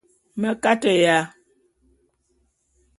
Me 0.39 0.49
kateya. 0.63 1.17